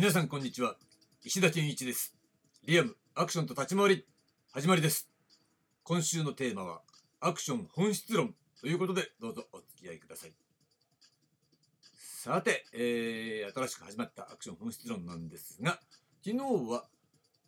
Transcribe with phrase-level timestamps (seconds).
[0.00, 0.76] 皆さんこんにちは。
[1.24, 2.14] 石田健一です。
[2.64, 4.04] リアムアクションと立ち回り。
[4.52, 5.10] 始まりです。
[5.82, 6.82] 今週のテーマは
[7.18, 8.32] アクション本質論。
[8.60, 10.32] ということでどうぞお付き合いください。
[11.82, 15.80] さて、えー、新しく始まったアクション本質論なんですが
[16.24, 16.84] 昨日は、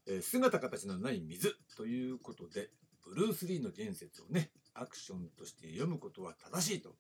[0.08, 1.54] えー、姿形のない水。
[1.76, 2.70] ということで
[3.04, 6.96] ブルース・リーの言説をねアクションとして読むことは正しいと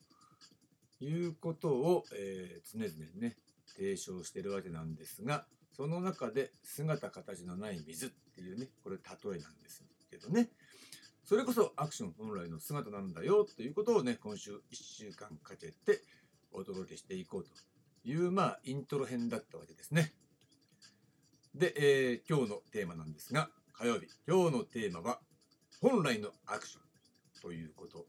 [1.04, 3.36] いうことを、えー、常々ね
[3.80, 10.50] 提唱してるわけなんですがその中で姿形のない水っていうねこれ例えなんですけどね。
[11.24, 16.02] それこそアクション本来の姿なんだよということをね今週1週間かけて
[16.52, 17.50] お届けしていこうと
[18.04, 20.12] いうまあイントロ編だったわけですね。
[21.54, 24.08] で、えー、今日のテーマなんですが火曜日。
[24.28, 25.20] 今日のテーマは
[25.80, 26.82] 本来のアクション
[27.40, 28.06] ということ。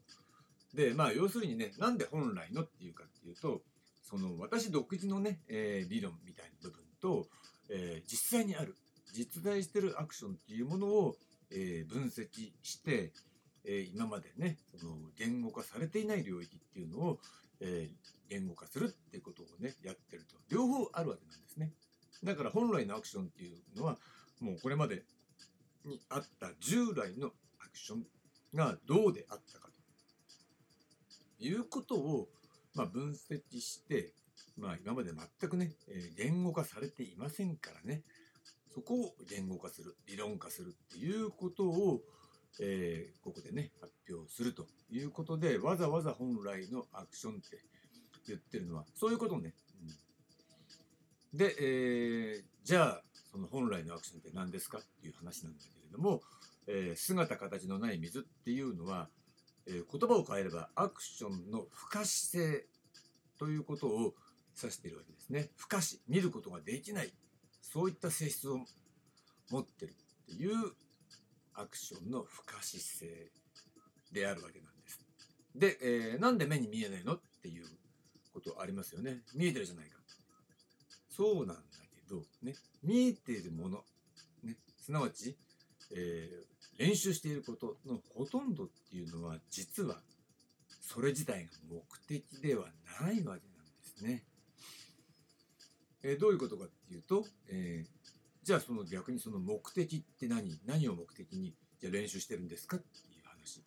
[0.74, 3.62] でまあ要するにねなんで本来のっていうかっていうと
[4.02, 7.26] その私独自のね、えー、理論みたいな部分と、
[7.70, 8.74] えー、実際にある
[9.12, 11.16] 実在してるアクションっていうものを、
[11.50, 13.12] えー、分析して、
[13.64, 17.18] え今までねその言語化されていない領域っていうのを、
[17.60, 17.88] え
[18.28, 20.36] 言語化するっていうことをねやってると。
[20.50, 21.72] 両方あるわけなんですね。
[22.24, 23.98] だから本来のアクションっていうのは
[24.40, 25.02] もうこれまで
[25.84, 27.28] にあった従来の
[27.60, 28.06] アクション
[28.54, 29.68] がどうであったか
[31.38, 32.28] ということを
[32.74, 34.12] まあ、分析して、
[34.56, 38.02] まあ、今まで全くね、えー、言語化されていませんからね、
[38.74, 42.00] そこを言語化する、理論化するっていうことを、
[42.60, 47.62] えー、ここでね、発表するということで、わざわざ本来のアクションって
[48.26, 49.54] 言ってるのは、そういうことね。
[51.32, 56.22] うん、で、えー、じゃあ、その本来のアクションって何ですかっていう話なんだけれども、
[56.66, 59.08] えー、姿形のない水っていうのは、
[59.66, 62.66] え、言葉を変えればアクションの不可視性
[63.38, 64.14] ということを
[64.60, 65.50] 指しているわけですね。
[65.56, 67.12] 不可視、見ることができない、
[67.60, 68.60] そういった性質を
[69.50, 69.94] 持ってるっ
[70.26, 70.72] ていう
[71.54, 73.30] アクションの不可視性
[74.12, 75.00] であるわけなんです。
[75.54, 77.66] で、えー、なんで目に見えないのっていう
[78.32, 79.22] ことありますよね。
[79.34, 79.98] 見えてるじゃないか。
[81.08, 81.62] そうなんだ
[81.94, 83.84] けど、ね、見えてるもの、
[84.42, 85.36] ね、すなわち、
[85.94, 89.96] えー、練習していることのほとんどっていうのは実は
[90.80, 92.66] それ自体が目的では
[93.00, 93.40] ないわけなんで
[93.82, 94.24] すね。
[96.02, 97.88] えー、どういうことかっていうと、えー、
[98.42, 100.58] じゃあその逆にその目的って何？
[100.66, 103.64] 何を目的にじゃあ練習してるんですかっていう話に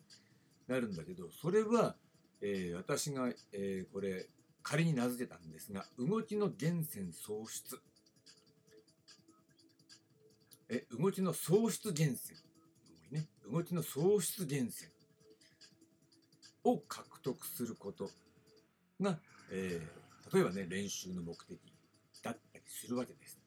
[0.68, 1.96] なるんだけどそれは、
[2.42, 4.28] えー、私が、えこれ
[4.62, 7.80] 仮に名付けたんですが動きの源泉喪失
[10.68, 12.38] え動きの喪失源泉
[13.10, 14.90] ね、動きの喪失源泉
[16.64, 18.10] を獲得すること
[19.00, 19.18] が、
[19.52, 21.58] えー、例えばね、練習の目的
[22.22, 23.38] だったりするわけです。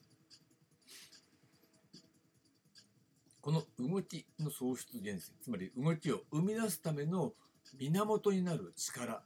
[3.42, 7.34] この動きの喪失源泉、つまり動きを生み出すための
[7.78, 9.22] 源になる力、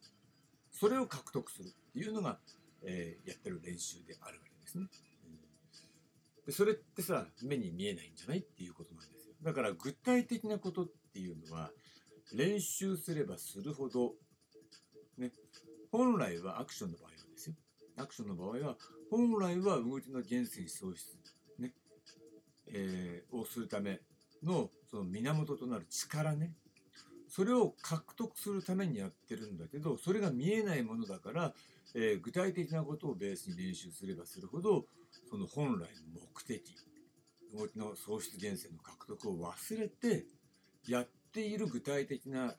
[0.72, 2.40] それを獲得するっていうのが、
[2.84, 4.88] えー、やってる練習であるわけですね。
[6.46, 9.34] でそれってさ、目に見えないんじゃないっていうことなんですよ。
[9.42, 11.72] だから具体的なことっていうのは
[12.34, 14.14] 練習すればするほど、
[15.18, 15.31] ね、
[15.92, 17.56] 本来はアクションの場合はですよ。
[17.98, 18.78] アクションの場合は
[19.09, 21.18] 本来は動きの源泉喪失、
[21.59, 21.74] ね
[22.68, 24.00] えー、をするため
[24.42, 26.54] のその源となる力ね。
[27.35, 31.53] それを獲得するためにやってるんだけど、それが見えないものだから、
[31.95, 34.85] えー、具体的なことをベースに練習すればするほど、
[35.31, 35.88] その本来の
[36.35, 36.75] 目的、
[37.51, 40.25] 動きの喪失源泉の獲得を忘れて
[40.88, 42.53] やっている具体的な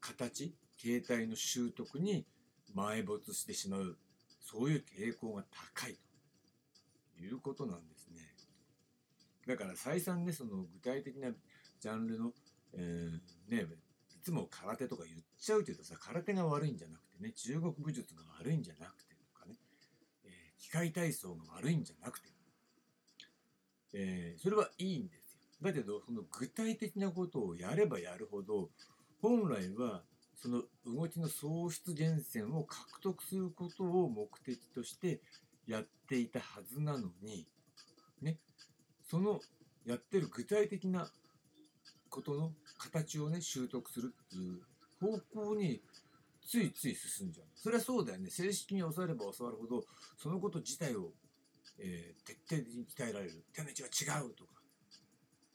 [0.00, 2.26] 形形態の習得に
[2.74, 3.96] 埋没してしまう
[4.40, 5.44] そういう傾向が
[5.76, 5.96] 高い
[7.16, 8.22] ということなんですね。
[9.46, 11.30] だから再三ねその具体的な
[11.80, 12.32] ジャンルの、
[12.74, 13.66] えー、ね
[14.26, 19.54] つも空手とか言っちゃうけどさ空手が悪いんじゃなくてね中国武術が悪いんじゃなくてとかね、
[20.24, 22.28] えー、機械体操が悪いんじゃなくて
[23.98, 25.40] えー、それはいいんですよ。
[25.62, 28.68] だけど、その具体的なことをやればやるほど、
[29.22, 30.02] 本来は
[30.34, 35.20] その動きの喪失源泉を獲得することを目的として
[35.66, 37.46] やっていたはずなのに、
[38.20, 38.36] ね、
[39.10, 39.40] その
[39.86, 41.08] やってる具体的な
[42.10, 44.60] ことの形をね、習得するっていう
[45.00, 45.18] 方
[45.48, 45.82] 向に
[46.46, 47.46] ついつい進んじゃう。
[47.54, 48.30] それはそうだよね。
[48.30, 49.84] 正式に教われば教わるほど、
[50.16, 51.12] そのこと自体を
[51.78, 53.44] えー、徹底的に鍛えられる。
[53.52, 54.50] 手の位置は違うとか、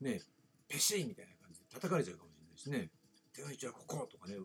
[0.01, 0.21] ね、
[0.67, 2.91] ペシーみたいな感じで叩かれちゃうかもしれないしね、
[3.33, 4.35] 手の位置はこことかね、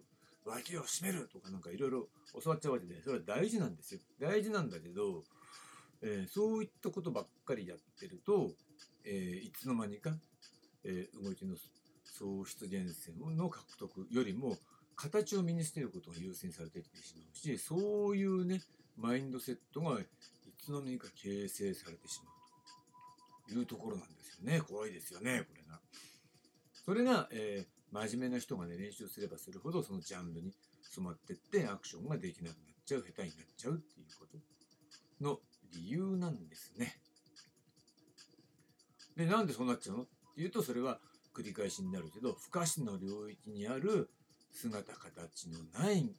[0.44, 2.08] 脇を締めるとかなんかいろいろ
[2.43, 4.00] 教わっちゃうわけで、それは大事なんですよ。
[4.20, 5.25] 大事なんだけど、
[6.02, 8.52] えー、そういったことばっかりやってると、
[9.05, 10.12] えー、いつの間にか、
[10.84, 11.56] え動きの
[12.19, 14.57] 創出源泉の獲得よりも
[14.97, 18.63] 形を身につけることが優先されてきてしまうしそういうね
[18.97, 20.07] マインドセットがい
[20.59, 25.81] つの間にか形成されてしまうというところなんですよね怖いですよねこれが。
[26.85, 30.53] それが、えー、真面目な人がね練習すればするほどそのジャンルに
[30.83, 35.39] 染まってってアクションができなくなっちゃう下手になっちゃうっていうことの
[35.75, 36.97] 理由なんですね。
[39.17, 40.03] でなんでそうなっちゃうの？
[40.05, 41.01] っていうとそれは
[41.37, 44.09] 繰り返しになるけど不可視の領域にある
[44.53, 46.11] 姿形のない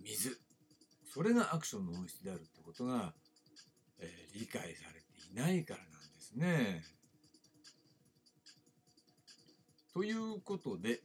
[0.00, 0.36] 水
[1.14, 3.12] それがアクションの本質であるってことが、
[4.00, 6.84] えー、理解されていないからなんですね。
[9.92, 11.00] ということで、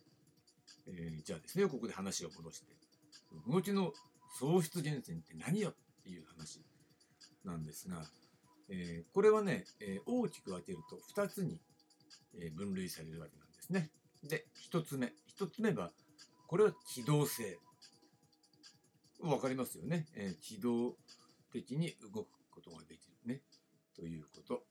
[0.88, 2.68] えー、じゃあですねここで話を戻して
[3.48, 3.94] 動きの
[4.40, 6.62] 喪失源泉って何よっていう話
[7.44, 8.04] なんですが、
[8.70, 11.60] えー、これはね、えー、大きく分けると2つに
[12.56, 13.90] 分類されるわけなんですね。
[14.24, 15.14] で、1つ目。
[15.38, 15.92] 1つ目は、
[16.48, 17.58] これは機動性。
[19.20, 20.98] わかりますよね、え、機動
[21.52, 23.42] 的に動くことができるね。
[23.96, 24.64] ということ。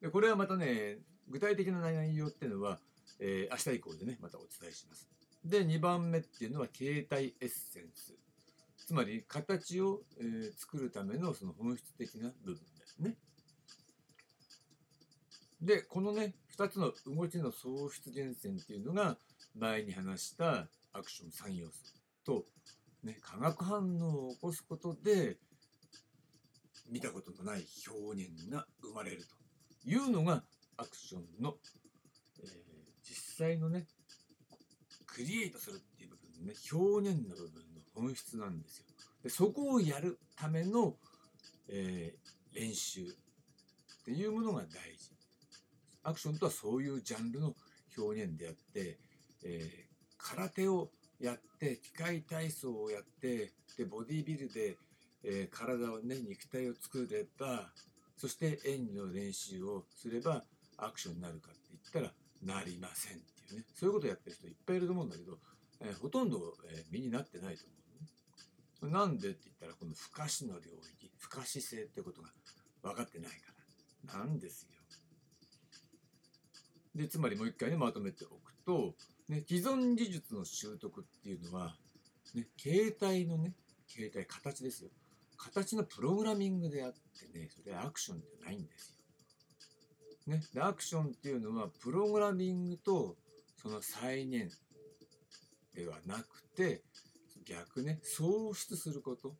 [0.00, 0.98] で、これはまたね、
[1.28, 2.78] 具体的な内容っていうのは、
[3.18, 5.08] えー、明日以降でね、またお伝えします。
[5.44, 8.14] で、2番目っていうのは、形態エッセンス。
[8.86, 13.16] つまり、形を、えー、作るためのその本質的な部分ですね。
[15.62, 19.16] で、このね、2つの動きの創出源泉っていうのが、
[19.54, 21.74] 前に話したアクション3要素
[22.24, 22.44] と、
[23.04, 25.36] ね、化学反応を起こすことで、
[26.90, 30.42] 見たことのない表現が生まれるというのが、
[30.76, 31.54] アクションの、
[32.42, 32.50] えー、
[33.02, 33.86] 実際のね、
[35.06, 38.86] クリエイトするっていう部分のね、表現の部分の本質なんですよ。
[39.22, 40.96] でそこをやるための、
[41.68, 43.06] えー、練習っ
[44.04, 45.19] ていうものが大事。
[46.02, 47.54] アクションとはそういうジャンルの
[47.96, 48.98] 表現であって、
[49.44, 54.76] えー、空手をやって機械体操をやってでボディービルで、
[55.22, 57.68] えー、体をね肉体を作れば
[58.16, 60.44] そして演技の練習をすれば
[60.78, 63.64] アクションになるかって言ったらなりませんっていうね。
[63.74, 65.38] そういうことをやってる人いっぱいいると思うんだけど、
[65.80, 67.64] えー、ほとんど、え身になってないと
[68.80, 72.28] 思う、ね、なんでって言ったらこの不可視の領域不可視性ってことが
[72.82, 73.36] 分かってないか
[74.14, 74.79] らなんですよ。
[76.94, 78.94] でつまりもう一回ねまとめておくと、
[79.28, 81.76] ね、既存技術の習得っていうのは、
[82.34, 83.54] ね、形態のね
[83.88, 84.90] 形態形ですよ。
[85.36, 88.98] 形のプログラミングであってねそれはアクションじゃないんです
[90.26, 90.34] よ。
[90.34, 93.16] ね、でアクションっていうのはプログラミングと
[93.56, 94.52] その再現
[95.74, 96.82] ではなくて
[97.44, 99.34] 逆ね創出すること。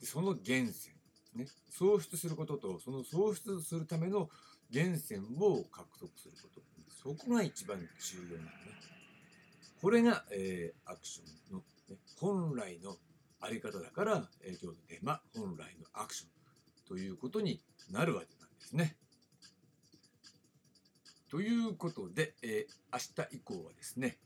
[0.00, 0.99] でその源泉。
[1.34, 4.28] ね創出することとその創出するための
[4.70, 6.60] 源泉を獲得すること。
[7.02, 8.52] そこが一番重要なのね。
[9.80, 12.96] これが、えー、アクションの、ね、本来の
[13.40, 16.30] あり方だから、えー、今日のテーマ、本来のアクション
[16.86, 18.96] ということになるわけなんですね。
[21.30, 24.18] ということで、えー、明日以降はですね、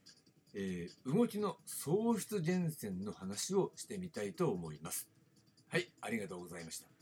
[0.55, 5.09] えー、動きの創出源泉の話をしてみたいと思います。
[5.69, 6.94] はい、ありがとうございました。